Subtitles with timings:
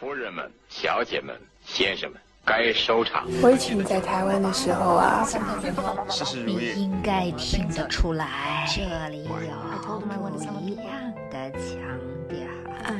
[0.00, 3.26] 夫人们、小姐们、先生们，该收场。
[3.42, 5.24] 我以前在台湾的时候啊，
[6.08, 6.72] 事事如意。
[6.76, 9.30] 你应该听得出来，这里有
[9.98, 11.82] 不一样的腔
[12.28, 12.38] 调。
[12.84, 12.94] 爱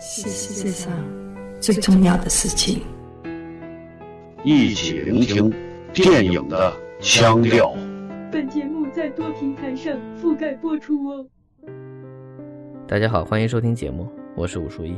[0.00, 0.90] 是世界上
[1.60, 2.86] 最重要的事情。
[4.42, 5.52] 一起聆听
[5.92, 7.74] 电影的腔调。
[8.32, 11.26] 本节目在多平台上覆盖播出哦。
[12.88, 14.96] 大家好，欢迎收听节目，我是武淑一。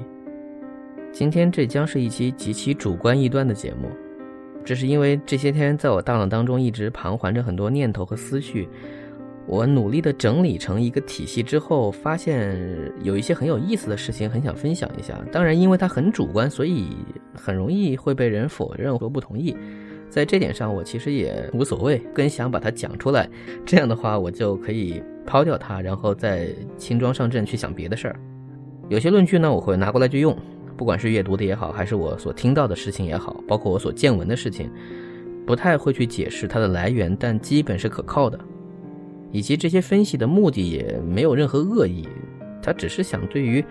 [1.13, 3.91] 今天这将是一期极其主观臆断的节目，
[4.65, 8.67] 这是因为这些天在我大脑当中一直盘桓着很多念头和思绪，
[9.47, 12.59] 我努力的整理成一个体系之后，发现
[13.03, 15.15] 有一些很有意思的事情，很想分享一下。
[15.31, 16.97] 当然，因为它很主观，所以
[17.35, 19.55] 很容易会被人否认或不同意。
[20.09, 23.29] 在这点上，我其实也无所谓，更想把它讲出来。
[23.67, 26.49] 这样的话，我就可以抛掉它，然后再
[26.79, 28.17] 轻装上阵去想别的事儿。
[28.89, 30.35] 有些论据呢，我会拿过来就用。
[30.77, 34.71] 不管是阅读的也好，还是我所听到的事情也好，包括我所见闻的事情，
[35.47, 38.39] 不太会去解释它的来源，但基本是可靠的。
[39.31, 42.07] 以及这些分析的目的也没有任何恶意，
[42.63, 43.65] 他只是想对于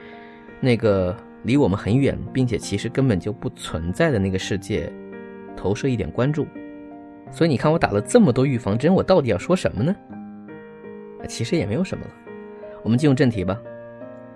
[0.59, 4.91] 那个离我们很远，并且其实根本就不存在的那个世界
[5.55, 6.47] 投射一点关注。
[7.31, 9.95] 所以你看，我打了这么多预防针，我到底要说什么呢？
[11.27, 12.11] 其实也没有什么了。
[12.81, 13.61] 我们进入正题吧。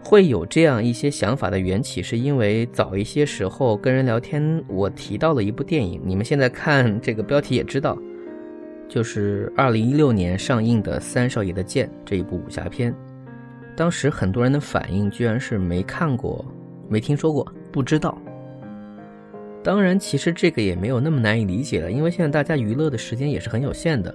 [0.08, 7.98] 会有这样一些想法的缘起，是因为早一些时候跟人聊天，我提到了一部电影，你们现在看这个标题也知道，
[8.88, 12.94] 就是二零一六年上映的《三少爷的剑》这一部武侠片。
[13.76, 16.46] 当时很多人的反应居然是没看过、
[16.88, 18.16] 没听说过、不知道。
[19.64, 24.14] 当然，其实这个也没有那么难以理解了，因为现在大家娱乐的时间也是很有限的。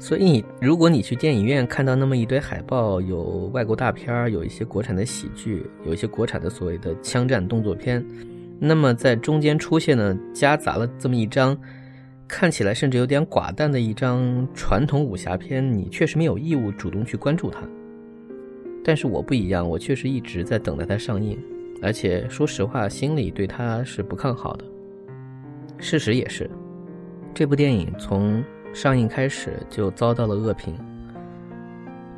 [0.00, 8.04] 所以，如果你去电影院看到那么一堆海报，有外国大片有一些国产的喜剧，有一些国产的所谓的枪战动作片，
[8.60, 11.58] 那么在中间出现了夹杂了这么一张
[12.28, 17.60] 看起来甚至有点寡淡的一张传统武侠片，你确实没有义务主动去关注它。
[18.84, 21.36] 但是我不一样，我确实一直在等待它上映，
[21.82, 24.64] 而且说实话，心里对它是不看好的。
[25.76, 26.48] 事实也是，
[27.34, 28.40] 这部电影从。
[28.72, 30.74] 上映开始就遭到了恶评。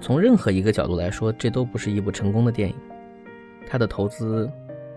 [0.00, 2.75] 从任何一个角度来说，这都不是一部成功的电影。
[3.66, 4.50] 它的投资，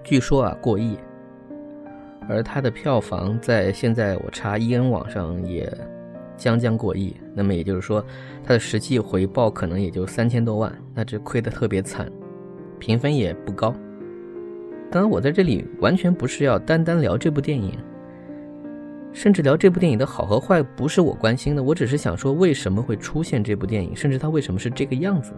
[0.03, 0.97] 据说啊过亿，
[2.27, 5.71] 而它的票房在现在我查 E N 网上也
[6.37, 7.15] 将将过亿。
[7.35, 8.03] 那么也就是说，
[8.43, 12.09] 它的实际回报可能也就三千多万，那这亏得特别惨，
[12.79, 13.73] 评分也不高。
[14.89, 17.77] 当然，我在这里完全不是要单单聊这部电影。
[19.13, 25.31] 甚至聊这部电影的好和坏不是我关心的，我只是想说为什么会出现这部电影，甚至它为什么是这个样子。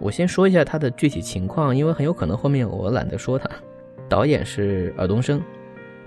[0.00, 3.48] 我先说一下它的具体情况，因为很有可能后面我懒得说它。
[4.08, 5.40] 导演是尔冬升，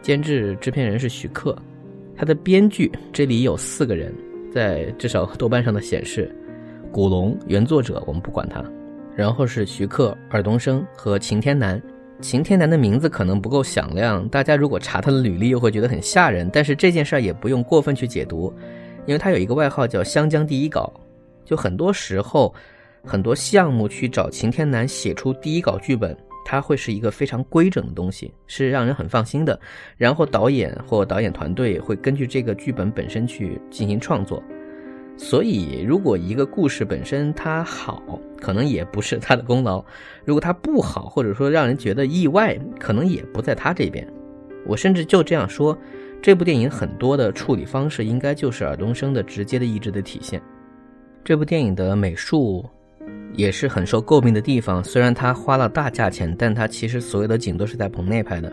[0.01, 1.57] 监制制片人是徐克，
[2.15, 4.13] 他的编剧这里有四个人，
[4.51, 6.29] 在至少豆瓣上的显示，
[6.91, 8.63] 古龙原作者我们不管他，
[9.15, 11.81] 然后是徐克、尔冬升和秦天南。
[12.21, 16.49] 秦天南的名字可能不够响亮，大家如果查他的履历又会觉得很吓人。
[16.51, 18.53] 但是这件事儿也不用过分去解读，
[19.05, 20.91] 因为他有一个外号叫“湘江第一稿”，
[21.43, 22.53] 就很多时候
[23.03, 29.59] 很多项目去找秦天南写出第一稿剧本，他会是一个非常规整的东西，是让人很放心的。
[29.97, 34.41] 然后导演或导演团队会根据这个剧本本身去进行创作。
[35.17, 39.83] 所以，如果一个故事本身它好，可能也不是他的功劳；
[40.25, 44.05] 如果它不好，或者说让人觉得意外，可能也不在他这边。
[44.65, 45.77] 我甚至就这样说，
[46.21, 50.41] 这部电影很多的处理方式，应该就是尔冬升的直接的意志的体现。
[51.23, 52.63] 这部电影的美术
[53.35, 58.51] 也是很受诟病的地方，虽然他花了大价钱，但他其实所有的景都是在棚内拍的。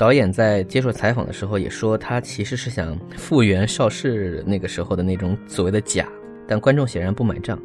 [0.00, 6.08] 导演在接受采访的时候也说，他其实是想复原邵氏那个时候的那种所谓的假，
[6.48, 7.60] 但观众显然不买账，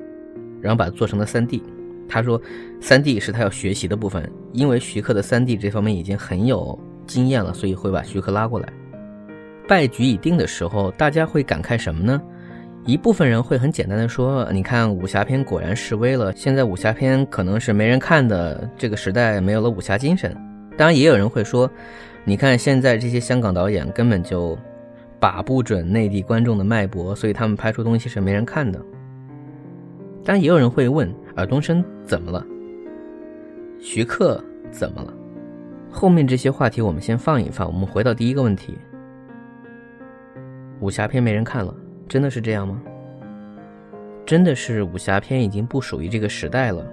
[0.62, 1.64] 然后把它做成了三 D。
[2.10, 2.40] 他说，
[2.82, 8.68] 三 D 是他要学习的部分，因为徐克的三 D 这方面已经很有经验了，所以会把徐克拉过来。
[9.66, 12.22] 败局已定的时候，大家会感慨什么呢？
[12.86, 20.36] 一部分人会很简单的说，你看武侠片果然示威了，现在武侠片可能是没人看的，这个时代没有了武侠精神。
[20.76, 21.72] 当然，也有人会说。
[22.28, 24.58] 你看，现在这些香港导演根本就
[25.20, 28.80] 把不准内地观众的脉搏，所以他们拍出东西是没人看的。
[30.24, 32.44] 当然，也有人会问：尔冬升怎么了？
[33.80, 35.14] 徐克怎么了？
[35.92, 38.76] 后面这些话题我们先放一放，我们回到第一个问题：
[40.80, 41.72] 武侠片没人看了，
[42.10, 42.82] 真的是这样吗？
[44.26, 46.84] 真的是武侠片已经不属于这个时代了？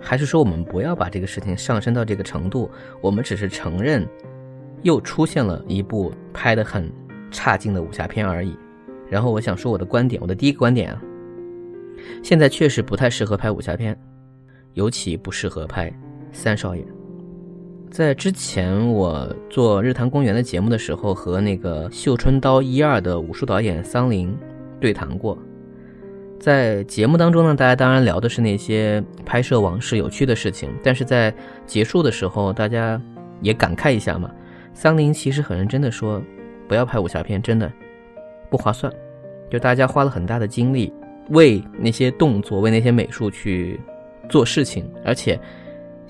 [0.00, 2.70] 还是说我们不要把这个事情上升到这个程度？
[3.00, 4.06] 我们只是承认，
[4.82, 6.90] 又出现了一部拍的很
[7.30, 8.56] 差劲的武侠片而已。
[9.08, 11.02] 然后我想说我的观点，我的第一个观点啊，
[12.22, 13.98] 现在确实不太适合拍武侠片，
[14.74, 15.92] 尤其不适合拍
[16.32, 16.84] 三少爷。
[17.90, 24.32] 在之前我做日坛公园的节目的时候，和那个《绣春刀》一二的武术导演桑林
[24.78, 25.36] 对谈过。
[26.38, 31.34] 在节目当中呢，大家当然聊的是那些拍摄往事有趣的事情，但是在
[31.66, 32.98] 结束的时候，大家
[33.42, 34.30] 也感慨一下嘛。
[34.72, 36.22] 桑林其实很认真的说，
[36.68, 37.70] 不要拍武侠片，真的
[38.48, 38.92] 不划算。
[39.50, 40.92] 就大家花了很大的精力
[41.30, 43.78] 为那些动作、为那些美术去
[44.28, 45.38] 做事情，而且。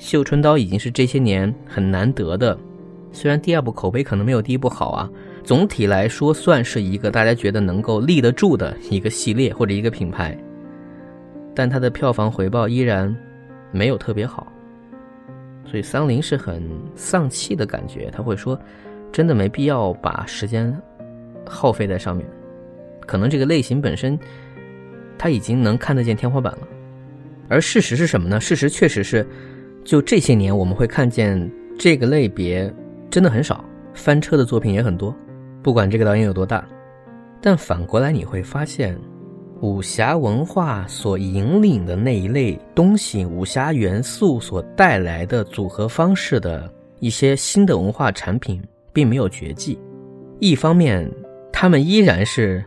[0.02, 2.58] 《绣春刀》已经是这些年很难得的，
[3.12, 5.10] 虽然第二部口碑可能没有第一部好啊，
[5.44, 10.34] 总体来说算是一个大家觉得能够立得住的一个系列或者一个品牌，
[11.54, 13.14] 但它的票房回报依然
[13.72, 14.50] 没有特别好，
[15.70, 16.60] 所以桑林是很
[16.96, 18.58] 丧气的感觉，他会说，
[19.12, 20.76] 真的没必要把时间
[21.46, 22.26] 耗费在上面，
[23.06, 24.18] 可能这个类型本身
[25.16, 26.66] 他已经能看得见天花板了，
[27.48, 28.40] 而事实是什么呢？
[28.40, 29.24] 事实确实是。
[29.82, 32.72] 就这些年，我们会看见这个类别
[33.08, 33.64] 真的很少，
[33.94, 35.14] 翻车的作品也很多，
[35.62, 36.66] 不管这个导演有多大。
[37.40, 38.98] 但反过来你会发现，
[39.60, 49.78] 武侠文化所引领的那一类东西，武侠元素所带来的组合方式的一些新的文化产品，并没有绝迹。
[50.38, 51.06] 一方面，
[51.52, 52.64] 他们依然是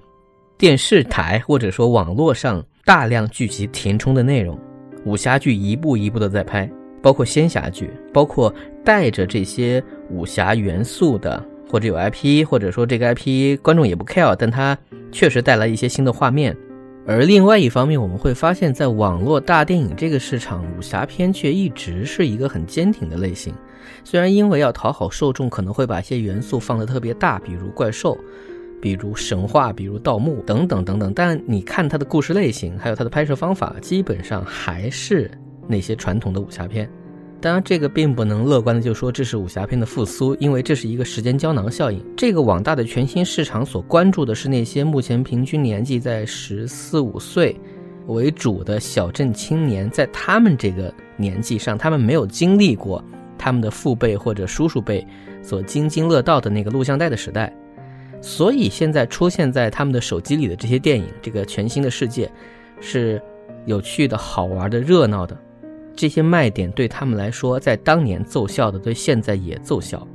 [0.55, 4.55] 电视台或者说网络上大量聚集填充的内容，
[5.03, 6.69] 武侠剧一步一步的在拍。
[7.01, 8.53] 包括仙侠剧，包括
[8.85, 14.77] 带着这些武侠元素的，或者有 IP，或者说这个 IP 观众也不 care，但它
[15.11, 16.55] 确实带来一些新的画面。
[17.05, 23.53] 而另外一方面，我们会发现，在网络大电影这个市场，武侠片却一直是一个很坚挺的类型。
[24.05, 28.17] 虽然因为要讨好受众，可能会把一些元素放得特别大，比如怪兽，
[28.81, 35.29] 比如神话，比如盗墓等等等等，但你看它的故事类型，还有它的拍摄方法，基本上还是。
[35.65, 36.89] 那些传统的武侠片，
[37.43, 42.01] 当然这个并不能乐观的就说这是武侠片的复苏，因为这是一个时间胶囊效应。
[42.15, 47.59] 这个网大的全新市场所关注的是那些目前平均年纪在十四五岁
[48.07, 53.03] 为主的小镇青年，在他们这个年纪上，他们没有经历过
[53.37, 55.05] 他们的父辈或者叔叔辈
[55.41, 57.53] 所津津乐道的那个录像带的时代，
[58.21, 62.31] 所以现在出现在他们的手机里的这些电影，这个全新的世界，
[62.79, 63.21] 是
[63.65, 65.37] 有趣的、好玩的、热闹的。
[65.95, 70.07] 这些卖点对他们来说，在当年奏效的，对现在也奏效，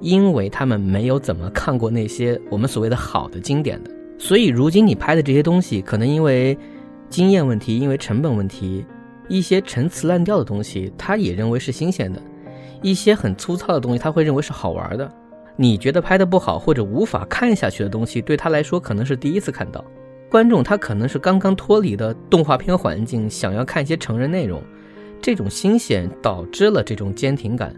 [0.00, 6.56] 因为他们没有怎么看过那些我们所谓的好的经典的，所以如今你拍的这些东西，可能因为
[7.08, 8.84] 经验问题，因为成本问题，
[9.28, 12.20] 一些陈词滥调的东西，他也认为是新鲜的；
[12.82, 15.10] 一些很粗糙的东西，他会认为是好玩的。
[15.56, 19.84] 你觉得拍的不好或者无法看下去的东西，对他来说可能是第一次看到。
[20.28, 24.62] 观众他可能是刚刚脱离的动画片环境，想要看一些成人内容。
[25.20, 27.74] 这种新鲜导致了这种坚挺感，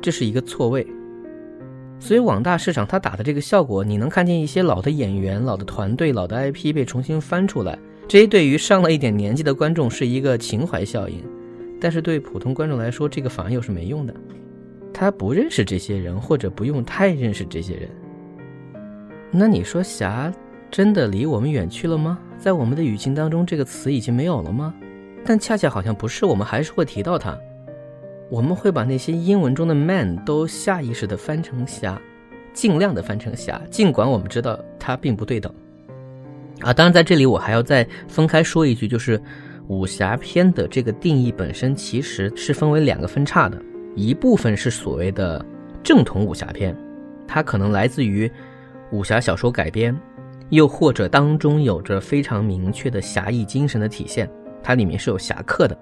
[0.00, 0.86] 这是一个错位。
[1.98, 7.78] 所以网大市场它打的这个效果，你能看见一些老的演员、老的团队、老的 IP 被重新翻出来，
[8.08, 11.22] 这些对于上了一点年纪的观众是一个情怀效应，
[11.80, 14.14] 但是对普通观众来说，这个反而又是没用的。
[14.92, 17.88] 他不认识这些人，或者不用太认识这些人。
[19.30, 20.32] 那你说侠
[20.70, 22.18] 真的离我们远去了吗？
[22.38, 24.74] 在我们的语境当中，这个词已经没有了吗？
[25.24, 27.38] 但恰恰好像不是，我们还是会提到它。
[28.28, 32.00] 我们会把那些英文中的 man 都下意识的翻成侠，
[32.52, 35.52] 尽量的翻成侠，尽管我们知道它并不对等。
[36.60, 39.20] 啊，当然在这里我还要再分开说一句，就是
[39.66, 43.60] 武侠片的这个定义本身其实是分为两个分叉的，
[43.96, 45.44] 一部分是所谓的
[45.82, 46.76] 正统武侠片，
[47.26, 48.30] 它可能来自于
[48.92, 49.96] 武侠小说改编，
[50.50, 54.30] 又或者当中有着非常明确的侠义精神的体现。
[54.62, 55.76] 它里面是有侠客的，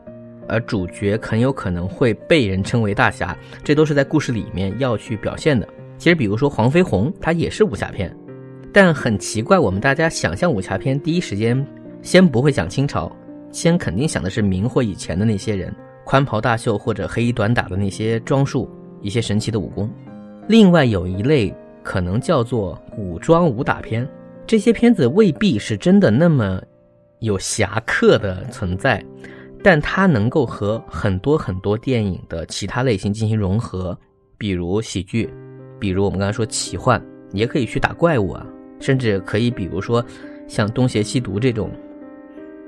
[0.49, 5.69] 而主角很有可能会被人称为大侠，这都是在故事里面要去表现的。
[5.99, 8.15] 其实，比如说黄飞鸿，他也是武侠片，
[8.73, 11.67] 但很奇怪，我们大家想象武侠片，第一时间
[12.03, 13.11] 先不会想清朝，
[13.51, 18.71] 先肯定想的是明或以前的那些人，宽袍大袖或者黑衣短打的那些装束，
[19.03, 19.91] 一些神奇的武功。
[20.47, 24.09] 另外有一类可能叫做古装武打片，
[24.47, 26.63] 这些片子未必是真的那么。
[27.21, 29.05] 有侠客的存在，
[29.63, 33.99] 但它能够和很多很多电影的其他类型进行融合，
[34.37, 35.29] 比如喜剧，
[35.79, 38.47] 比如我们刚才说奇幻，也可以去打怪物啊，
[38.81, 40.05] 甚至可以比如说
[40.47, 41.71] 像《东邪西毒》这种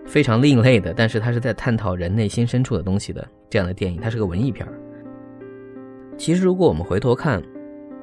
[0.05, 4.73] 非常另类的，但是它是在探讨人内心深处的东西的这样的电影，它是个文艺片儿。
[6.19, 7.43] 其实，如果我们回头看，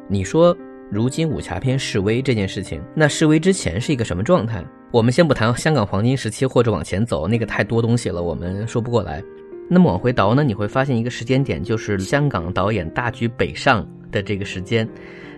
[0.07, 0.55] 你说
[0.89, 4.65] 如今武侠片示威这件事情，那示威之前是一个什么状态？
[4.89, 9.21] 我们先不谈香港黄金时期或者往前走，那个太多东西了，我们说不过来。
[9.69, 14.87] 那么往回倒呢，你会发现一个时间点，就是香港导演大举北上的这个时间，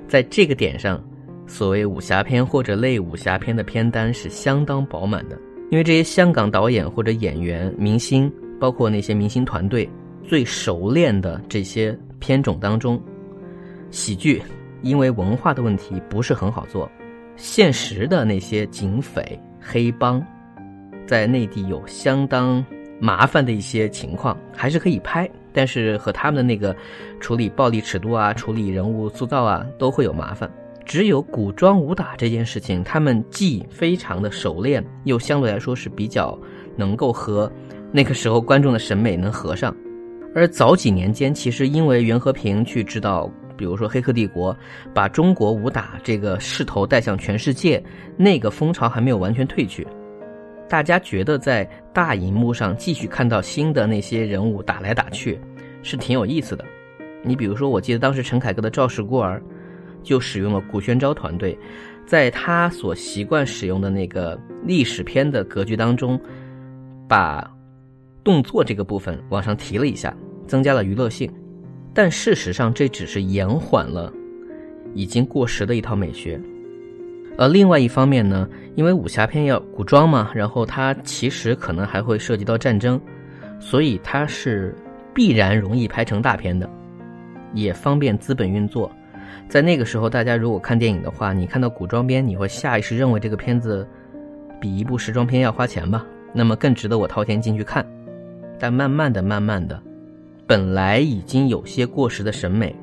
[0.07, 1.03] 在这个点上，
[1.47, 5.35] 所谓武侠片或者类武侠片的片单是相当饱满的，
[5.71, 9.89] 因为这些香港导演或者演员、明星，包括那些明星团队
[10.23, 13.01] 最熟练的这些片种当中，
[13.89, 14.39] 喜剧
[14.83, 16.87] 因为文化的问题不是很好做。
[17.39, 20.21] 现实的那些警匪黑帮，
[21.07, 22.63] 在内地有相当
[22.99, 26.75] 麻烦的一些情况，还是可以拍，但是和他们的那个
[27.21, 30.51] 处理暴力尺度啊、处理人物塑造啊，都会有麻烦。
[30.85, 36.37] 只有古装武打这件事情，他们既非常的熟练，又相对来说是比较
[36.75, 37.49] 能够和
[37.89, 39.73] 那个时候观众的审美能合上。
[40.35, 43.31] 而早几年间，其实因为袁和平去指导。
[43.59, 44.53] 比如说《黑客帝国》，
[44.93, 47.83] 把中国武打这个势头带向全世界，
[48.15, 49.85] 那个风潮还没有完全退去，
[50.69, 55.37] 大家觉得在大荧幕上继续看到新的那些人物打来打去，
[55.83, 56.63] 是挺有意思的。
[57.21, 59.37] 你比如说，我记得当时陈凯歌的《赵氏孤儿》，
[60.01, 61.57] 就使用了古宣昭团队，
[62.05, 66.17] 在他所习惯使用的那个历史片的格局当中，
[67.09, 67.45] 把
[68.23, 70.15] 动作这个部分往上提了一下，
[70.47, 71.29] 增加了娱乐性。
[71.93, 74.11] 但事实上，这只是延缓了
[74.93, 76.39] 已经过时的一套美学。
[77.37, 82.99] 而另外一方面呢，因为武侠片要古装嘛，然后它其实可能还会涉及到战争，
[83.59, 84.75] 所以它是
[85.13, 86.69] 必然容易拍成大片的，
[87.53, 88.91] 也方便资本运作。
[89.47, 93.87] 在那个时候，大家如果看电影的话，你看到古装片，你会下意识认为这个片子
[94.59, 96.05] 比一部时装片要花钱吧？
[96.33, 97.85] 那么更值得我掏钱进去看。
[98.59, 99.81] 但慢慢的、慢慢的。
[100.49, 102.75] 本来已经有些过时的审美，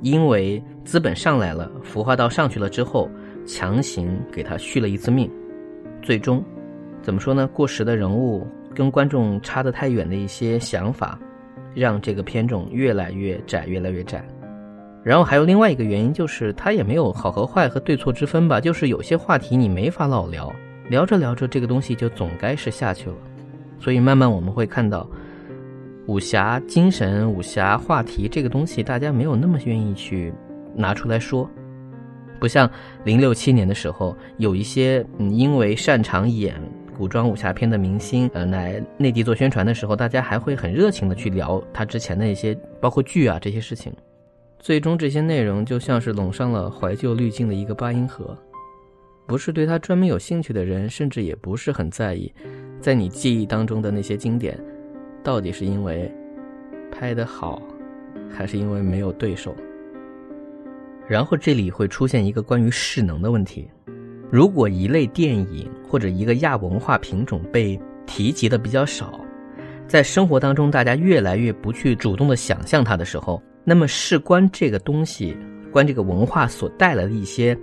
[0.00, 3.10] 因为资本上来了，服化道上去了之后，
[3.46, 5.30] 强行给他续了一次命，
[6.00, 6.42] 最终，
[7.02, 7.46] 怎么说呢？
[7.52, 11.20] 过时的人物跟观众差得太远的一些想法，
[11.74, 14.26] 让这个片种越来越窄，越来越窄。
[15.04, 20.50] 然后还有另外一个原因，就是它也没有好和坏和对错之分吧，就是有些话题你没法老聊，
[20.88, 23.16] 聊着聊着这个东西就总该是下去了，
[23.78, 25.06] 所以慢慢我们会看到。
[26.06, 30.32] 武侠精神、武侠话题这个东西，大家没有那么愿意去
[30.74, 31.48] 拿出来说，
[32.40, 32.68] 不像
[33.04, 36.54] 零六七年的时候，有一些嗯，因为擅长演
[36.96, 43.92] 古装武侠片的明星，呃，来内地做宣传的时候，大家还会很热情的去聊他之前的一些，包括剧啊这些事情。
[44.58, 48.36] 最终这些内容就像是笼上了怀旧滤镜的一个八音盒，
[49.26, 52.30] 不是对他专门有兴趣的人，甚至也不是很在意，
[52.80, 54.58] 在你记忆当中的那些经典。
[55.22, 56.10] 到底是因为
[56.90, 57.60] 拍的好，
[58.30, 59.54] 还是因为没有对手？
[61.06, 63.68] 然后这里会出现一个关于势能的问题：
[64.30, 69.20] 如果一类电影或者一个亚文化品种被提及的比较少，
[69.86, 75.36] 在生活当中大家越来越不去主动的想象它的时候，那么事关这个东西，
[75.72, 77.58] 关这个文化所带来的一些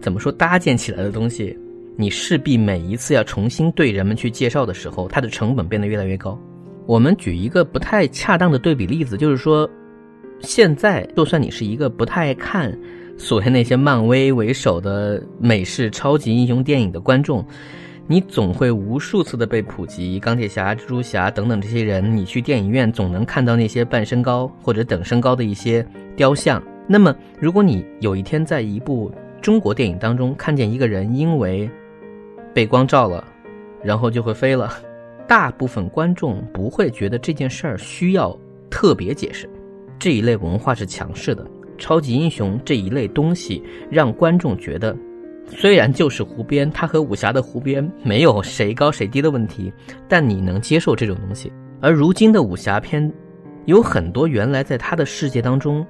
[0.00, 1.56] 怎么说搭建起来的东西，
[1.96, 6.36] 你势必每一次要重新对人们去介绍的时候，它的成本变得越来越高。
[6.86, 9.68] 我们举一个不太恰当的对比例子，就是说，
[10.40, 12.76] 现在就算你是一个不太看
[13.16, 17.44] 所谓那些漫威为首的美式超级英雄电影的观众，
[18.08, 25.86] 你总会无数次的被普及钢铁侠、蜘蛛侠等等这些人，你去电影院总能看到那些半身高或者等身高的一些
[26.16, 26.60] 雕像。
[26.88, 29.10] 那么，如果你有一天在一部
[29.40, 31.70] 中国电影当中看见一个人因为
[32.52, 33.24] 被光照了，
[33.84, 34.72] 然后就会飞了。
[35.32, 39.48] 大部分观众不会觉得这件事儿需要特别解释，
[39.98, 41.42] 这一类文化是强势的。
[41.78, 44.94] 超级英雄这一类东西让观众觉得，
[45.46, 49.72] 虽然就是湖边，它和武侠的湖边没有谁高谁低的问题，
[50.06, 51.50] 但你能接受这种东西。
[51.80, 53.10] 而如今的武侠片，
[53.64, 55.82] 有很多原来在他的世界当中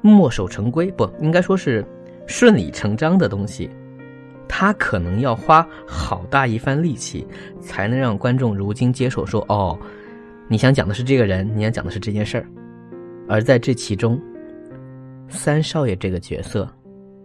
[0.00, 1.84] 墨守成规，不应该说是
[2.26, 3.68] 顺理成章的东西。
[4.54, 7.26] 他可能要花好大一番力气，
[7.58, 9.76] 才能让观众如今接受说：“哦，
[10.46, 12.46] 你想讲的是这个人，你想讲的是这件事儿。”
[13.26, 14.20] 而在这其中，
[15.26, 16.70] 三少爷这个角色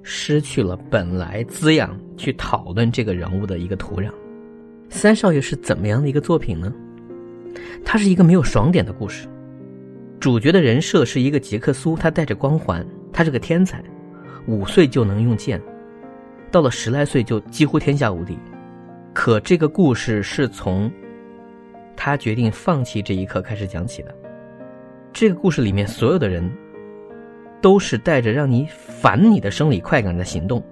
[0.03, 4.10] 失去了本来滋养去讨论这个人物的一个土壤。
[4.89, 6.74] 三少爷是怎么样的一个作品呢？
[7.84, 9.27] 他是一个没有爽点的故事，
[10.17, 13.84] 主角的人设是一个杰克苏，他带着光环，他是个天才，
[14.48, 15.62] 五岁就能用剑。
[16.51, 18.38] 到了十来岁就几乎天下无敌，
[19.13, 20.92] 可这个故事是从
[21.96, 24.16] 他决定放弃这一刻开始讲起的。
[25.12, 26.50] 这个故事里面所有的人，
[27.62, 30.63] 都是带着让你烦你的生理快感在行动。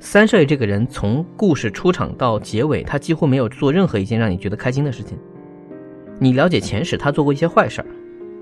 [0.00, 5.18] 三少爷这个人从故事出场到结尾，他几乎没有做任何一件让你觉得开心的事情。
[6.20, 7.86] 你了解前史，他做过一些坏事儿；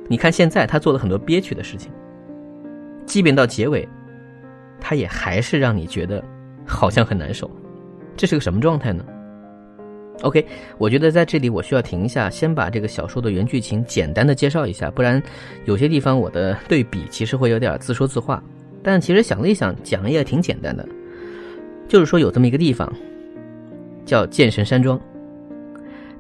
[0.09, 1.93] 你看现在，他做了很多憋屈的事情。
[3.07, 3.89] 即便到结尾，
[4.81, 6.23] 他也还是让你觉得
[6.67, 7.51] 好像很难受。
[8.17, 9.05] 这是个什么状态呢
[10.23, 10.47] ？OK，
[10.79, 15.23] 我觉得在这里我需要停一下，先把这个小说的原剧情简单的介绍一下，不然
[15.67, 18.43] 有些地方我的对比其实会有点自说自话。
[18.83, 20.87] 但其实想了一想，讲也挺简单的。
[21.89, 22.91] 就是说，有这么一个地方，
[24.05, 24.99] 叫剑神山庄。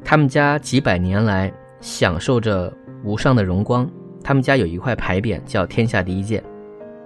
[0.05, 2.73] 他们家几百年来享受着
[3.03, 3.88] 无上的荣光。
[4.23, 6.43] 他们家有一块牌匾，叫“天下第一剑”。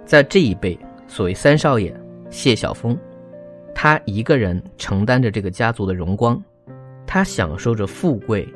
[0.05, 1.95] 在这一辈，所谓三少爷
[2.29, 2.97] 谢晓峰，
[3.73, 6.41] 他一个人承担着这个家族的荣光。
[7.05, 8.47] 他享受着富贵、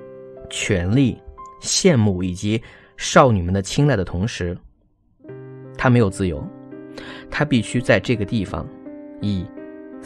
[0.50, 1.20] 权力、
[1.62, 2.62] 羡慕以及
[2.98, 4.58] 少女们的青睐的同时，
[5.78, 6.46] 他没有自由。
[7.30, 8.68] 他必须在这个地方，
[9.22, 9.46] 以。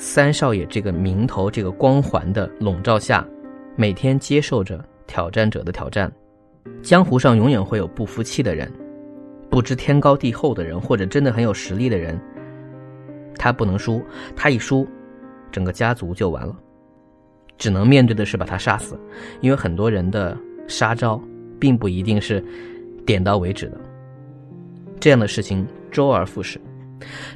[0.02, 3.28] 三少爷这个名头、这个光环的笼罩下，
[3.76, 6.10] 每天接受着挑战者的挑战。
[6.82, 8.72] 江湖上永远会有不服气的人，
[9.50, 12.18] 不知天高地厚的人，或者真的很有实力的人。
[13.36, 14.02] 他不能输，
[14.38, 14.88] 他一输，
[15.52, 16.56] 整个家族就完了。
[17.58, 18.98] 只能面对的是把他杀死，
[19.42, 20.38] 因为很多人的
[20.68, 21.22] 杀招
[21.60, 22.44] 并不一定是
[23.06, 23.78] 点到为止的。
[25.00, 26.60] 这样的事情周而复始。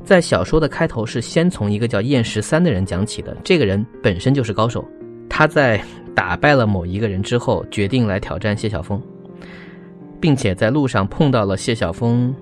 [0.04, 4.86] 在小说的开头是先从一个叫燕十三的人讲起的，这个人本身就是高手。
[5.30, 5.82] 他在
[6.14, 9.02] 打败了某一个人之后，决定来挑战谢晓峰，
[10.20, 12.34] 并且在路上碰到了谢晓峰，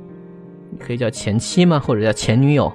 [0.79, 1.79] 可以叫前妻吗？
[1.79, 2.71] 或者叫前女友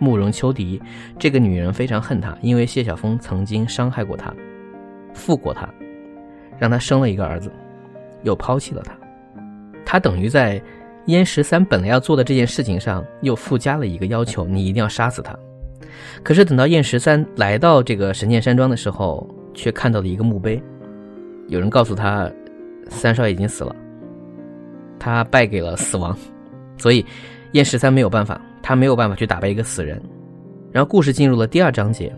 [0.00, 0.80] 慕容秋荻。
[1.16, 4.34] 这个女人非常恨他，因为谢晓峰曾经伤害过她，
[5.14, 5.68] 负过她，
[6.58, 7.52] 让她生了一个儿子，
[8.24, 8.92] 又抛弃了他。
[9.84, 10.60] 他等于在。
[11.06, 15.36] 燕十三本来要做的这件事情上，又附加了一个要求：你一定要杀死他。
[16.22, 20.62] 可是等到燕十三来到这个神剑山庄的时候，却看到了一个墓碑，
[21.48, 22.30] 有人告诉他，
[22.90, 23.74] 三少已经死了，
[25.00, 26.16] 他败给了死亡，
[26.76, 27.04] 所以
[27.52, 30.00] 燕十三没有办法，他没有办法去打败一个死人。
[30.72, 32.14] 然后故事进入了第二章节，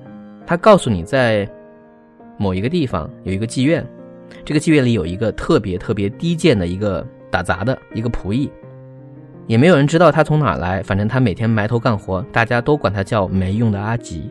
[0.46, 1.48] 他告诉你，在
[2.38, 3.86] 某一个地方有一个妓院，
[4.44, 8.50] 这个妓院里有一个特别特别低贱的一个打杂的一个仆役。
[9.48, 14.30] 也没有人知道他从哪来，反正他每天埋头干活，大家都管他叫没用的阿吉。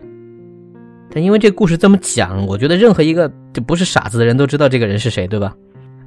[1.14, 5.54] 但因为这故事这么讲，我觉得任何一个就不是傻子的人都知道这个人是谁，对吧？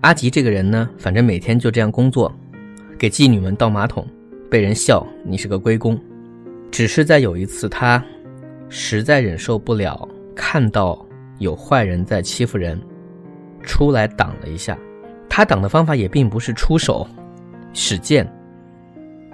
[0.00, 2.32] 阿吉这个人呢，反正每天就这样工作，
[2.98, 4.06] 给妓女们倒马桶，
[4.54, 6.00] 被人笑你是个龟公。
[6.70, 8.00] 只是在有一次，他
[8.68, 11.04] 实在忍受不了看到
[11.40, 12.80] 有坏人在欺负人，
[13.64, 14.78] 出来挡了一下。
[15.28, 17.04] 他挡的方法也并不是出手
[17.72, 18.24] 使剑。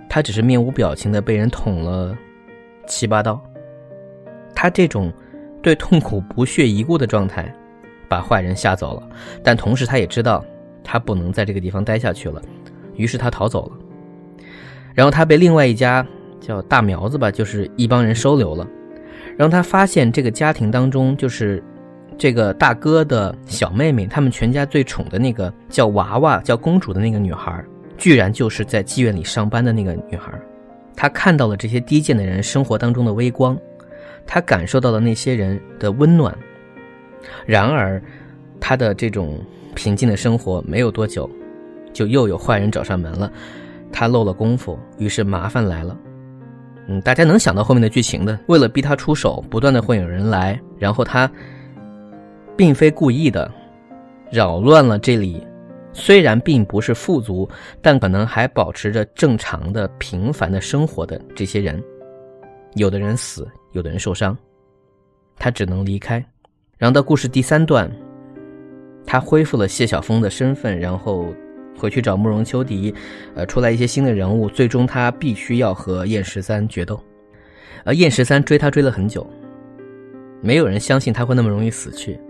[0.08, 2.16] 他只是面无表情的被人捅了
[2.86, 3.38] 七八刀，
[4.54, 5.12] 他这种
[5.62, 7.54] 对痛苦不屑一顾的状态，
[8.08, 9.06] 把坏人吓走了。
[9.44, 10.42] 但同时他也知道
[10.82, 12.40] 他不能在这个地方待下去了，
[12.96, 13.76] 于是他逃走了。
[14.94, 16.06] 然后他被另外一家
[16.40, 18.66] 叫大苗子吧，就是一帮人收留了。
[19.36, 21.62] 然后他发现这个家庭当中，就是
[22.18, 27.64] 这个大哥的小妹妹，他们全家最宠的那个叫娃娃、叫公主的那个女孩。
[27.96, 30.32] 居然就是在妓院里上班的那个女孩，
[30.96, 33.54] 她看到了这些低贱的人生活当中的微光，
[34.26, 36.34] 她感受到了那些人的温暖。
[37.44, 38.02] 然而，
[38.58, 39.38] 她的这种
[39.74, 41.28] 平静的生活没有多久，
[41.92, 43.30] 就又有坏人找上门了。
[43.92, 45.96] 他漏了功夫，于是麻烦来了。
[46.88, 51.30] 嗯，大家能想到后面的剧情的，为了逼他出手，不断的会有人来，然后他
[52.56, 53.50] 并非故意的，
[54.30, 55.46] 扰乱了这里。
[55.92, 57.48] 虽然并不是富足，
[57.82, 61.82] 但可能还保持着正常的平凡的生活的这些人，
[62.74, 64.36] 有的人死，有的人受伤，
[65.36, 66.24] 他只能离开。
[66.78, 67.90] 然后到故事第三段，
[69.04, 71.26] 他恢复了谢晓峰的身份，然后
[71.80, 72.94] 回去找慕容秋荻，
[73.34, 77.02] 呃，出来一些新的人物，最终他必须要和燕十三决斗，
[77.84, 79.26] 而燕十三追他追了很久，
[80.42, 82.20] 没有人相信他会那么容易死去。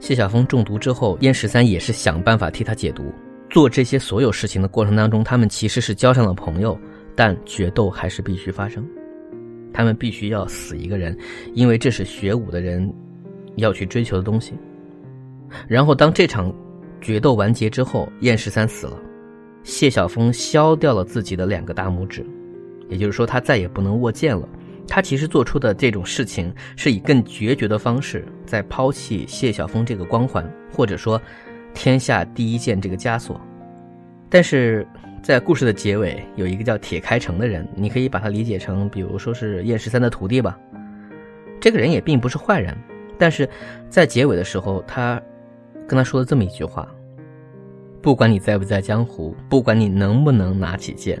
[0.00, 3.12] 谢晓峰中毒之后，燕十三也是想办法替他解毒。
[3.50, 6.78] 做这些所有事情的过程当中，他们其实是交上了朋友，
[7.14, 8.86] 但决斗还是必须发生。
[9.72, 11.16] 他们必须要死一个人，
[11.54, 12.92] 因为这是学武的人
[13.56, 14.54] 要去追求的东西。
[15.66, 16.54] 然后当这场
[17.00, 18.98] 决斗完结之后，燕十三死了，
[19.62, 22.24] 谢晓峰削掉了自己的两个大拇指，
[22.88, 24.48] 也就是说他再也不能握剑了。
[24.86, 31.20] 他其实做出的这种事情，是以更决绝的方式在抛弃谢晓峰这个光环，或者说，
[31.74, 33.38] 天下第一剑这个枷锁。
[34.30, 34.86] 但是
[35.22, 40.58] 在故事的结尾，有一个叫铁开城的人，你可以把他理解成，比如说是燕十三的徒弟吧。
[41.60, 42.74] 这个人也并不是坏人，
[43.18, 43.46] 但是
[43.90, 45.20] 在结尾的时候，他
[45.88, 46.86] 跟他说了这么一句话：
[48.02, 51.18] 不管你在不在江湖，不管你能不能拿起剑，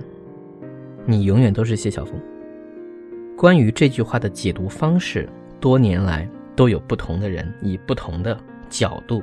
[1.06, 2.14] 你永远都是谢晓峰。
[3.34, 5.26] 关于这句话的解读方式，
[5.58, 9.22] 多年来都有不同的人以不同的角度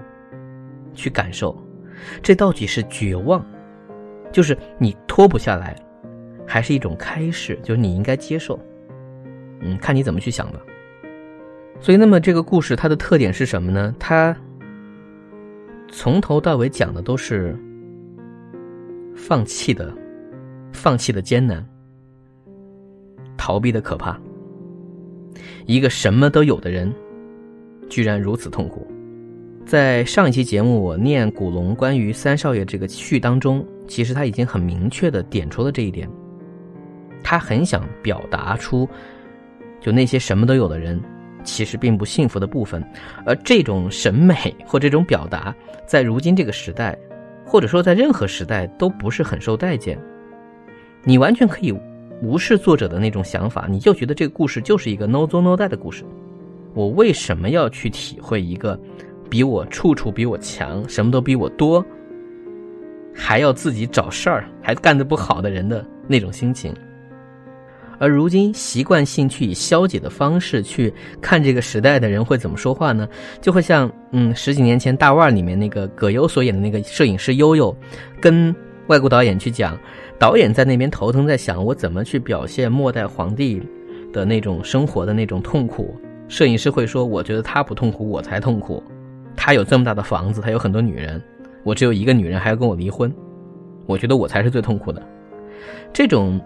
[0.96, 1.56] 去感受，
[2.24, 3.46] 这到底是绝望？
[4.32, 5.76] 就是你脱不下来，
[6.48, 7.56] 还是一种开始？
[7.62, 8.60] 就是你应该接受，
[9.62, 10.60] 嗯，看你怎么去想吧。
[11.80, 13.94] 所以，那么这个故事它的特点是什么呢？
[14.00, 14.36] 它
[15.92, 17.58] 从头到尾讲的都是
[19.16, 19.96] 放弃的、
[20.72, 21.66] 放弃的艰难、
[23.38, 24.20] 逃避的可怕。
[25.66, 26.94] 一个什么都有的人，
[27.90, 28.86] 居然如此痛苦。
[29.66, 33.66] 在上一期节目，我念古龙关于三少爷这个序当中。
[33.88, 36.10] 其实他已经很明确的点出了这一点，
[37.24, 38.90] 他很想表达出，
[39.80, 41.00] 就那些什么都有的人，
[41.46, 42.84] 其实并不幸福的部分，
[43.26, 45.56] 而这种审美 或这种表达，
[45.86, 46.98] 在如今这个时代，
[47.46, 49.98] 或者说在任何时代都不是很受待见。
[51.04, 51.74] 你完全可以
[52.22, 56.04] 无视作者的那种想法，你就觉得这个故事就是一个 no 作 no die 的故事。
[56.74, 58.78] 我为什么要去体会一个
[59.30, 61.86] 比我处处比我强，什么都比我多？
[63.14, 66.76] 还要自己找事儿，还干得不好的人的那种心情，
[67.98, 73.08] 而如今习惯性去以消解的方式去看这个时代的人会怎么说话呢？
[73.42, 77.76] 就会像嗯十几年前大腕里面那个葛优所演的那个摄影师悠悠，
[78.20, 78.56] 跟
[78.88, 79.78] 外国导演去讲，
[80.20, 83.62] 导演在那边头疼在想我怎么去表现末代皇帝
[84.14, 85.96] 的那种生活的那种痛苦，
[86.28, 88.84] 摄影师会说我觉得他不痛苦我才痛苦，
[89.36, 91.22] 他有这么大的房子，他有很多女人。
[91.64, 93.12] 我只有一个女人，还要跟我离婚，
[93.88, 95.02] 我觉得我才是最痛苦的。
[95.92, 96.40] 这种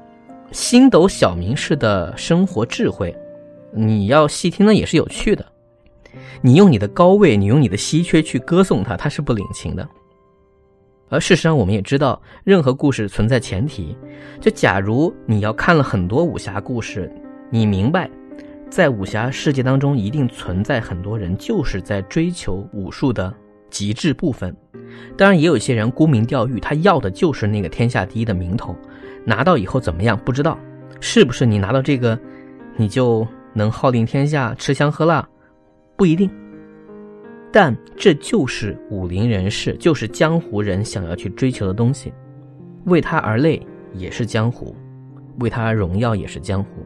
[0.51, 3.15] 星斗小民式的生活智慧，
[3.71, 5.45] 你要细听呢也是有趣的。
[6.41, 9.87] 你用你的高位，你用你的稀缺去歌颂他，他是不领情的。
[11.09, 13.95] 而事实上，我们也知道，任何故事存在前提，
[14.41, 17.11] 就假如你要看了很多武侠故事，
[17.51, 18.09] 你明白，
[18.69, 23.31] 在武侠世界当中，一定存在很多人就是在追求武术的。
[23.69, 24.55] 极致部分，
[25.15, 28.75] 当然也有一些人沽名钓誉，他要的就是那个天下第一的名头，
[29.29, 30.57] 拿到以后怎么样不知道，
[30.99, 32.17] 是不是你拿到这个，
[32.75, 35.29] 你就能号令天下、吃香喝辣，
[35.95, 36.27] 不一定。
[37.51, 42.11] 但这就是武林人士，就是江湖人想要去追求的东西，
[42.85, 43.63] 为他而累
[43.93, 44.75] 也是江湖，
[45.41, 46.83] 为他荣耀也是江湖。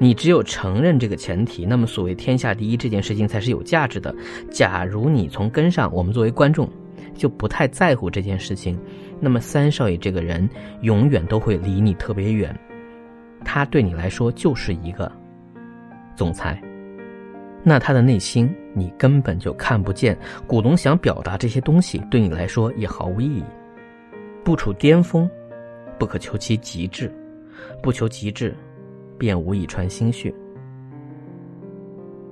[0.00, 4.12] 你只有承认这个前提，那么所谓天下第一这件事情才是有价值的。
[4.50, 6.68] 假如你从根上，我们作为观众
[7.14, 8.78] 就不太在乎这件事情，
[9.20, 10.48] 那么三少爷这个人
[10.80, 12.56] 永远都会离你特别远，
[13.44, 15.10] 他对你来说就是一个
[16.16, 16.60] 总裁，
[17.62, 20.16] 那他的内心你根本就看不见。
[20.46, 23.44] 古龙想表达这些东西，对你来说也毫无意义。
[24.44, 25.30] 不处巅峰，
[25.98, 27.12] 不可求其极致，
[27.82, 28.54] 不求极致。
[29.18, 30.34] 便无以传心绪。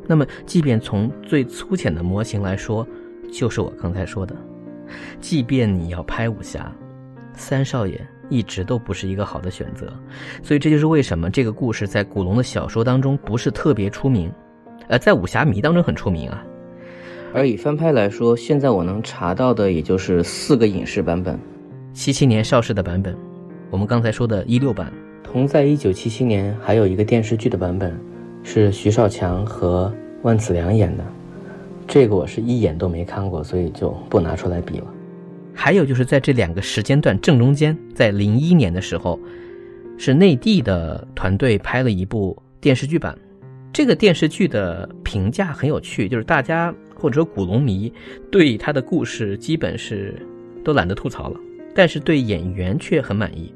[0.08, 2.84] 那么，即便从最粗浅的模型来说，
[3.30, 4.34] 就是我刚才说的，
[5.20, 6.72] 即便你要拍武侠，
[7.34, 9.92] 三少爷一直都不是一个好的选择。
[10.42, 14.32] 所以，这就是为什么这个故事在古龙的小说当中不是特别出名，
[14.88, 16.44] 呃，在武侠迷当中很出名啊。
[17.32, 21.38] 而以翻拍来说，现在我能查到的也就是四个影视版本：
[21.92, 23.16] 七七年邵氏的版本，
[23.70, 24.92] 我们刚才说的一六版。
[25.22, 27.96] 同在一九七七年，还有一个电视剧的版本，
[28.42, 31.04] 是徐少强和万梓良演的，
[31.90, 34.86] 这个我是一眼都没看过，所以就不拿出来比了。
[35.52, 39.18] 还有就是在这两个时间段正中间，在零一年的时候，
[39.98, 43.18] 是内地的团队拍了一部电视剧版，
[43.72, 47.92] 这个电视剧的评价很有趣，就是大家或者说古龙迷
[48.30, 50.14] 对他的故事基本是
[50.64, 51.40] 都懒得吐槽了，
[51.74, 53.52] 但是对演员却很满意。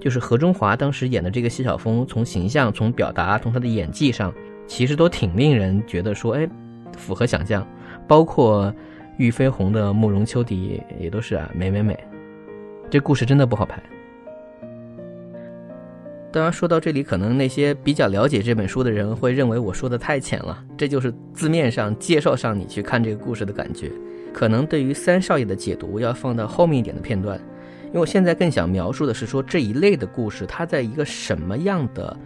[0.00, 4.32] 就是何中华当时演的这个谢晓峰，从形象、从表达、从他的演技上，
[4.66, 6.48] 其实都挺令人觉得说，哎，
[6.96, 7.66] 符合想象。
[8.06, 8.72] 包括
[9.16, 11.98] 玉飞鸿的慕容秋荻也都是啊，美美美。
[12.90, 13.82] 这故事真的不好拍。
[16.30, 20.62] 当然说到这里，可能那些比较了解这本书的人会认为我说的太浅了。
[20.76, 23.90] 这就是字面上介绍上你去看这个故事的感觉。
[24.32, 27.40] 可能对于三少爷的解读要放到后面一点的片段。
[27.86, 32.16] 因为我现在更想描述的是说这一类的故事，它在一个什么样的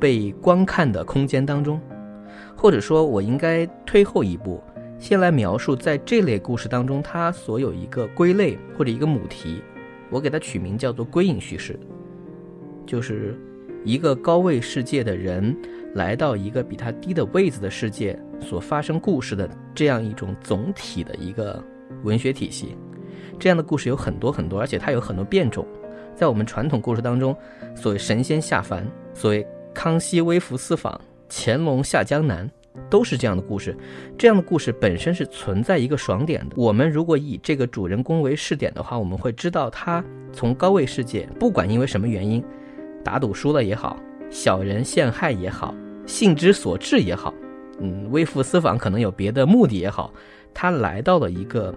[0.00, 1.80] 被观看的空间当中，
[2.62, 4.62] 或者说，我应该推后一步，
[4.96, 9.60] 先来描述在这类故事当中，它所有一个归类或者一个母题，
[10.10, 11.76] 我给它取名叫做归隐叙事，
[12.86, 13.36] 就是
[13.84, 15.52] 一个高位世界的人
[15.94, 21.60] 来到一个比他低的位子的世界所发生故事的这样一种总体的一个
[22.04, 22.76] 文学体系。
[23.40, 25.66] 这样的故事有很多很多，而且它有很多变种。
[26.14, 27.36] 在我们传统故事当中，
[27.74, 29.44] 所谓神仙下凡，所谓
[29.74, 31.00] 康熙微服私访，
[31.34, 32.46] 乾隆下江南，
[32.90, 33.74] 都是这样的故事。
[34.18, 36.54] 这样的故事本身是存在一个爽点的。
[36.58, 42.44] 我们如果以这个主人公为试点的话，我们会知道他从高位世界，不管因为什么原因，
[43.02, 45.74] 打赌输了也好，小人陷害也好，
[46.06, 47.32] 性之所至也好，
[47.80, 50.12] 嗯，微服私访可能有别的目的也好，
[50.52, 51.74] 他来到了一个。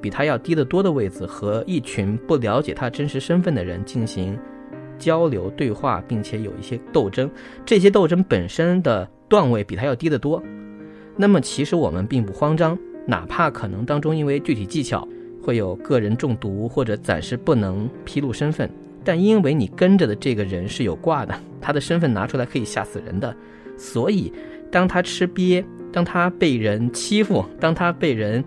[0.00, 4.38] 比他要低得多的位置，和一群不了解他真实身份的人进行
[4.98, 7.30] 交流对话，并且有一些斗争。
[7.64, 10.42] 这些斗争本身的段位比他要低得多。
[11.16, 15.06] 那么，其实我们并不慌张，哪怕可能当中因为具体技巧
[15.42, 18.70] 会有个人中毒或者暂时不能披露身份，
[19.04, 23.34] 但因为你跟着的这个人是有挂的，他的身份拿出来可以吓死人的，
[23.76, 24.32] 所以
[24.70, 28.44] 当他吃瘪，当他被人欺负，当他被人。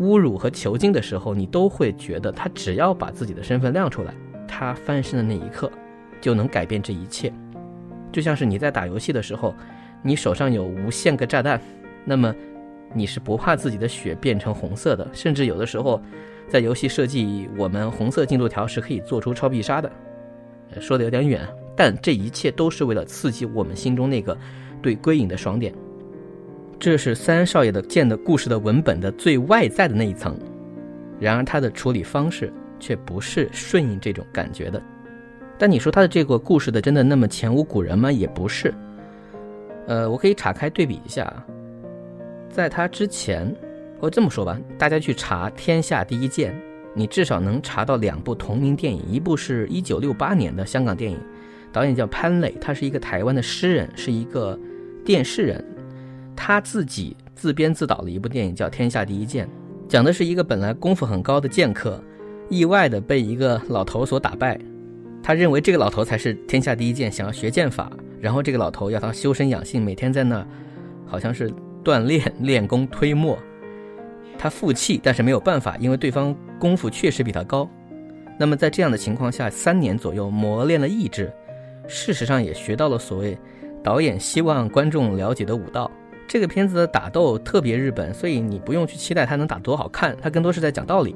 [0.00, 4.12] 侮辱和囚禁的时候，你都会觉得他只要把自己的身份亮出来，
[4.48, 5.70] 他翻身的那一刻，
[6.22, 7.30] 就能改变这一切。
[8.10, 9.54] 就像是你在打游戏的时候，
[10.02, 11.60] 你手上有无限个炸弹，
[12.04, 12.34] 那么
[12.94, 15.06] 你是不怕自己的血变成红色的。
[15.12, 16.00] 甚至有的时候，
[16.48, 19.90] 在游戏设计，我们红色进度条是可以做出超必杀的。
[20.80, 24.36] 说的有点远，但这一切都是为了刺激我们心中那个
[24.80, 25.74] 对归隐的爽点。
[26.78, 30.36] 这是三少爷的剑的故事的文本的最外在的那一层，
[31.20, 34.82] 然而他的处理方式却不是顺应这种感觉的。
[35.62, 38.10] 但你说他的这个故事的真的那么前无古人吗？
[38.10, 38.74] 也不是。
[39.86, 41.32] 呃，我可以岔开对比一下，
[42.50, 43.54] 在他之前，
[44.00, 46.52] 我这么说吧，大家去查《天下第一剑》，
[46.96, 51.16] 你至少能查到两部同名电影，一部是一九六八年的香港电影，
[51.70, 54.58] 导演叫潘磊，他是一个台湾的诗人，是一个
[55.04, 55.64] 电视人。
[56.34, 59.46] 他自己自编自导了一部电影，叫《天下第一剑》，
[59.86, 62.02] 讲的是一个本来功夫很高的剑客，
[62.48, 64.58] 意外的被一个老头所打败。
[65.22, 67.90] 他认为这个老头才是天下第一剑，想要学剑法。
[68.20, 70.46] 然后这个老头要他修身养性，每天在那，
[71.06, 71.52] 好像是
[71.84, 73.38] 锻炼练功推磨。
[74.38, 77.68] 他负气，但是没有办法，因为对方功夫确实比他高。
[78.38, 81.32] 那么在这样的情况下，三年左右磨练了意志，
[81.86, 83.38] 事实上也学到了所谓
[83.82, 85.90] 导演希望观众了解的武道。
[86.26, 91.14] 这个片子的打斗特别日本，所以你不用去期待他能打多好看，他更多是在讲道理。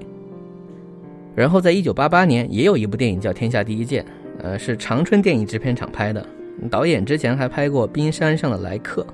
[1.37, 4.03] 然后在一九八八年也有一部电影叫《天下第一剑》，
[4.43, 6.27] 呃，是长春电影制片厂拍的，
[6.71, 9.07] 导演之前还拍过《冰山上的来客》，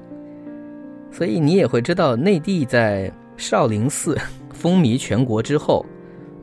[1.15, 4.17] 所以你也会知道内地在少林寺
[4.55, 5.85] 风靡全国之后，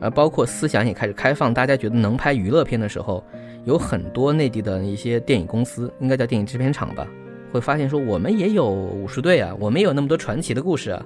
[0.00, 3.24] 呃，包括思想也开始开放，大家觉得能拍娱乐片的时候，
[3.64, 7.08] 有很多内地的一些电影公司，应该叫电影制片厂吧。
[7.50, 11.02] 会发现说我们也有武术队啊，我们也有那么多传奇的故事啊。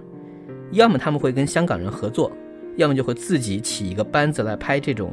[0.72, 2.30] 要么他们会跟香港人合作，
[2.76, 5.12] 要么就会自己起一个班子来拍这种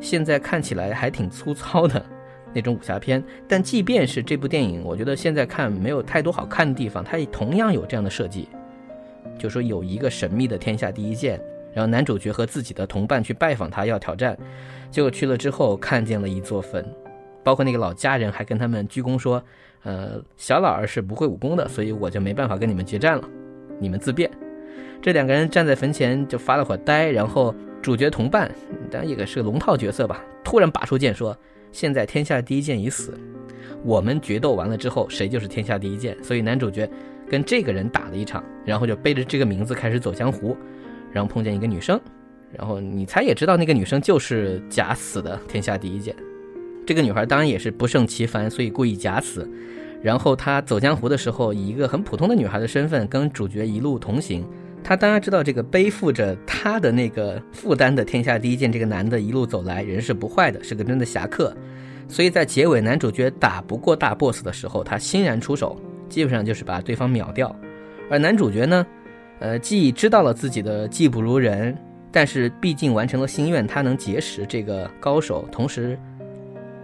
[0.00, 2.04] 现在看起来还挺粗糙的
[2.54, 3.22] 那种武侠片。
[3.48, 8.48] 但即便是这部电影，我觉得现在看没有太多好看的地方，它也同样有这样的设计，
[9.38, 11.40] 就说有一个神秘的天下第一剑，
[11.74, 14.36] 然后男主角和自己的同伴去拜访他要挑战，
[14.90, 16.84] 结果去了之后看见了一座坟，
[17.42, 19.42] 包括那个老家人还跟他们鞠躬说。
[19.82, 23.22] 呃，小老儿是不会武功的，所以我就没办法跟你们决战了，
[23.78, 24.28] 你们自便。
[25.02, 28.50] 这两个人站在坟前就发了会呆，然后主角同伴，
[28.90, 31.36] 当然也是个龙套角色吧，突然拔出剑说
[31.70, 33.18] ：“现在天下第一剑已死，
[33.84, 36.88] 我们决斗完了之后，谁就是天下第一剑。”所以男主角
[37.28, 40.56] 跟这个人打了一场，然后就背着这个名字开始走江湖，
[41.12, 42.00] 然后碰见一个女生，
[42.52, 46.16] 然后你猜也知道那个女生就是假死的天下第一剑。
[46.84, 49.48] 这个女孩当然也是不胜其烦，所以故意假死。
[50.02, 54.44] 然后他走江湖的时候，以一个很普通的女孩的身份跟主角一路同行。
[54.86, 61.52] 他当然知道这个背负着他的那个负担的天下第一剑这个男的，一路走来人是不坏的，是个真的侠客。
[62.06, 65.76] 所以在结尾男主角打不过大 boss 的时候，他欣然出手，
[66.08, 67.52] 基本上就是把对方秒掉。
[68.08, 68.86] 而男主角呢，
[69.40, 71.76] 呃，既知道了自己的技不如人，
[72.12, 75.98] 但是毕竟完成了心愿，他能结识这个高手，同时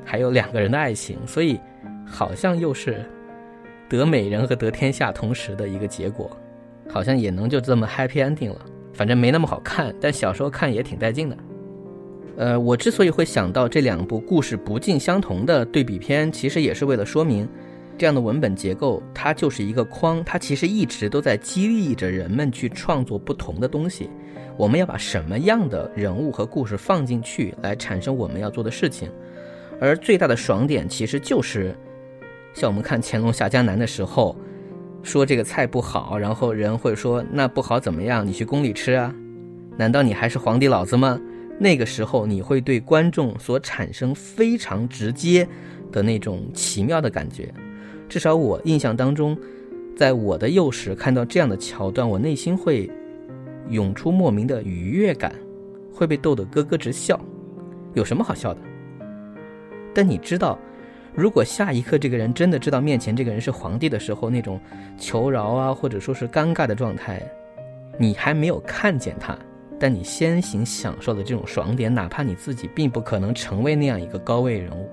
[0.05, 1.57] 还有两个人的爱情，所以。
[2.05, 3.03] 好像又是
[3.89, 6.31] 得美人和得天下同时的一个结果，
[6.93, 8.61] 好像也能就这么 happy ending 了。
[8.93, 11.37] 反正没那么好看，但小时候看也挺带劲的。
[12.37, 17.49] 呃，我之所以会想到这两部故事不尽相同的对比片，其实也是为了说明，
[17.97, 24.09] 这样的文本结构，它就是一个框，它其实一直都在激励着人们去创作不同的东西。
[24.59, 29.11] 我们要把什么样的人物和故事放进去，来产生我们要做的事情。
[29.81, 31.75] 而最大的爽点，其实就是
[32.55, 34.37] 像我们看乾隆下江南的时候，
[35.03, 38.27] 说这个菜不好，然后人会说那不好怎么样？
[38.27, 39.15] 你去宫里吃啊？
[39.77, 41.21] 难道你还是皇帝老子吗？
[41.59, 45.47] 那个时候，你会对观众所产生非常直接
[45.91, 47.53] 的那种奇妙的感觉。
[48.09, 49.37] 至少我印象当中，
[49.97, 52.91] 在我的幼时看到这样的桥段，我内心会
[53.69, 55.35] 涌出莫名的愉悦感，
[55.93, 57.19] 会被逗得咯咯直笑。
[57.95, 58.61] 有什么好笑的？
[59.95, 60.59] 但你知道，
[61.15, 64.59] 如果下一刻这个人真的知道面前这个人是皇帝的时候，那种
[64.99, 67.23] 求饶啊，或者说是尴尬的状态，
[67.99, 69.37] 你还没有看见他。
[69.79, 74.89] 但你先行享受的这种爽点，哪怕你自己并不可能成为那样一个高位人物，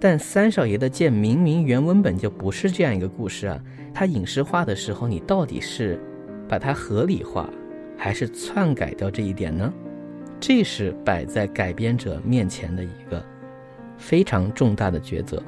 [0.00, 3.60] 但三少爷的剑明明原文本就不是这样一个故事啊！
[3.92, 6.00] 他影视化的时候，你到底是
[6.48, 7.48] 把它合理化，
[7.96, 9.72] 还是篡改掉这一点呢？
[10.40, 13.22] 这是摆在改编者面前的一个
[13.96, 15.42] 非常重大的抉择。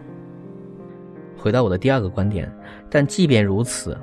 [1.37, 2.51] 回到我的第二个观点，
[2.91, 3.97] 但即便如此，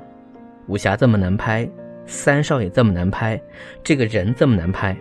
[0.66, 1.68] 武侠这么难拍。
[2.06, 3.40] 三少爷这么难拍，
[3.82, 4.94] 这个人这么难拍，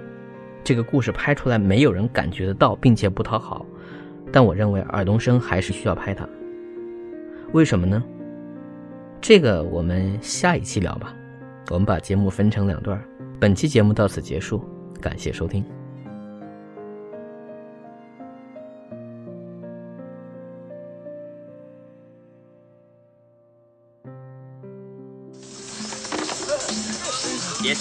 [0.64, 3.66] 这个故事拍出来没有人感觉得到，并且不讨好。
[4.32, 6.26] 但我认为尔冬升还是需要拍他。
[7.52, 8.02] 为什么呢？
[9.20, 11.14] 这个我们下一期聊吧。
[11.70, 12.98] 我们把节目分成两段。
[13.38, 14.64] 本期节目到此结束，
[15.02, 15.64] 感谢收听。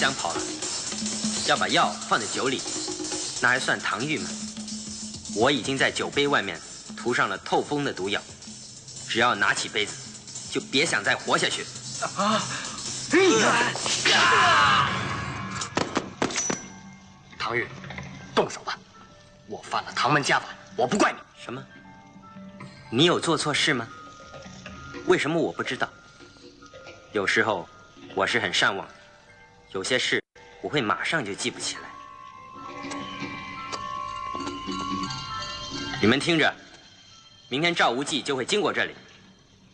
[0.03, 0.41] 想跑了，
[1.47, 2.61] 要把药放在酒里，
[3.41, 4.29] 那还算唐玉吗？
[5.33, 6.59] 我已经在酒杯外面
[6.97, 8.21] 涂上了透风的毒药，
[9.07, 9.93] 只要拿起杯子，
[10.51, 11.65] 就别想再活下去。
[12.17, 12.41] 啊！
[17.39, 17.65] 唐玉，
[18.35, 18.77] 动手吧！
[19.47, 21.19] 我犯了唐门家法，我不怪你。
[21.41, 21.63] 什么？
[22.91, 23.87] 你有做错事吗？
[25.05, 25.87] 为什么我不知道？
[27.13, 27.65] 有时候
[28.13, 28.85] 我是很善忘。
[29.73, 30.23] 有些事
[30.61, 31.81] 我会马上就记不起来。
[35.99, 36.53] 你们听着，
[37.49, 38.93] 明天赵无忌就会经过这里，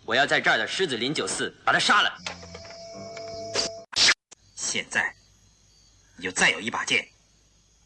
[0.05, 2.17] 我要在这儿的狮子林酒肆把他杀了。
[4.55, 5.13] 现在，
[6.15, 7.05] 你就再有一把剑，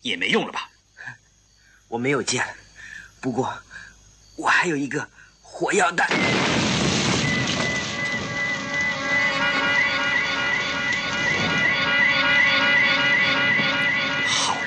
[0.01, 0.69] 也没用了吧？
[1.87, 2.45] 我没有剑，
[3.21, 3.51] 不过
[4.37, 5.09] 我还有一个
[5.41, 6.07] 火药弹。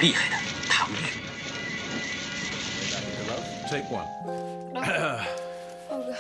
[0.02, 0.36] 厉害的
[0.70, 1.22] 唐玉。
[3.70, 4.06] Take one.
[5.90, 6.16] oh,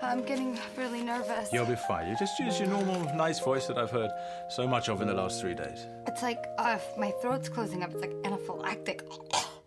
[0.00, 1.52] I'm getting really nervous.
[1.52, 2.08] You'll be fine.
[2.08, 4.10] You just use your normal, nice voice that I've heard
[4.48, 5.86] so much of in the last three days.
[6.06, 7.90] It's like uh, my throat's closing up.
[7.92, 9.00] It's like anaphylactic.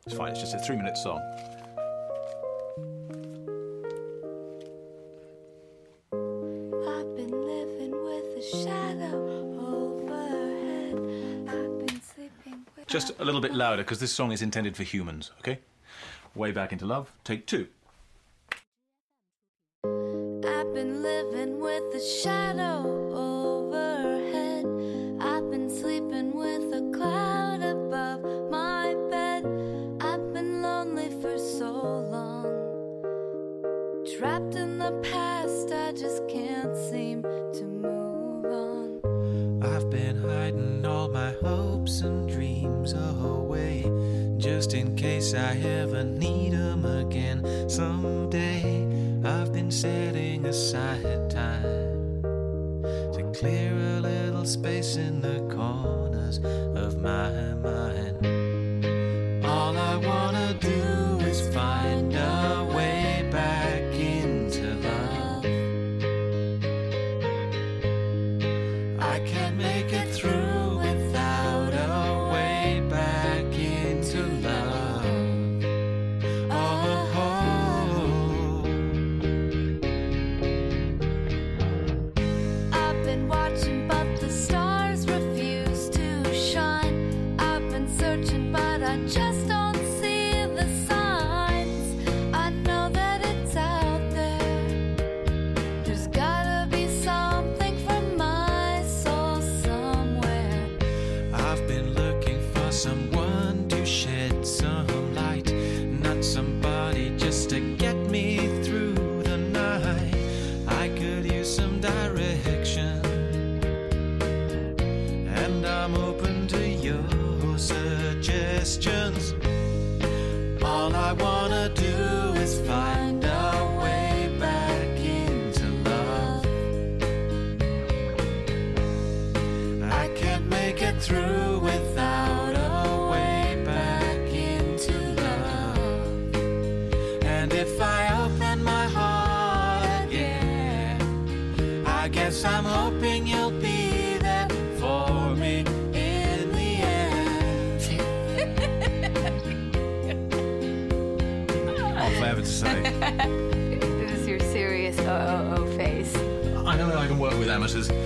[0.06, 0.32] It's fine.
[0.32, 1.20] It's just a three-minute song.
[12.93, 15.61] Just a little bit louder because this song is intended for humans, okay?
[16.35, 17.69] Way back into love, take two.
[19.83, 24.67] I've been living with the shadow overhead.
[25.23, 29.47] I've been sleeping with a cloud above my bed.
[30.03, 32.45] I've been lonely for so long.
[34.19, 39.65] Trapped in the past, I just can't seem to move on.
[39.65, 42.52] I've been hiding all my hopes and dreams
[42.91, 43.83] away
[44.39, 48.61] just in case I ever need them again someday.
[49.25, 56.39] I've been setting aside time to clear a little space in the corners
[56.75, 57.72] of my mind.
[102.73, 103.22] Someone.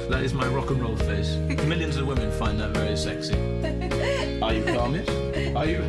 [0.08, 1.34] That is my rock and roll face.
[1.66, 3.34] Millions of women find that very sexy.
[4.40, 5.08] Are you garnish?
[5.56, 5.82] Are you?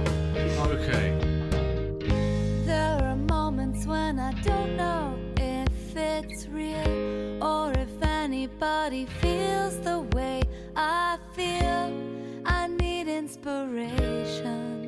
[0.74, 1.14] Okay.
[2.66, 10.00] There are moments when I don't know if it's real or if anybody feels the
[10.16, 10.42] way
[10.76, 11.94] I feel.
[12.44, 14.84] I need inspiration,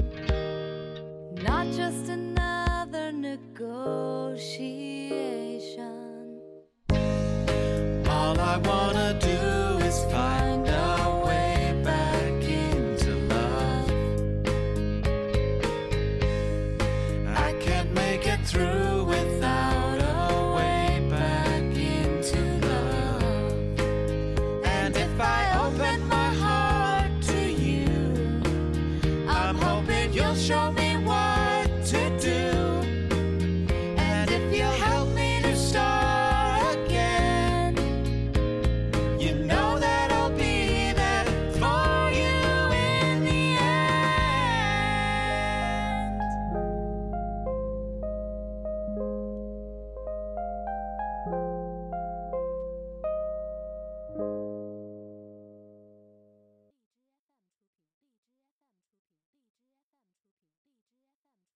[1.44, 4.79] not just another negotiation.
[8.50, 9.29] I wanna do.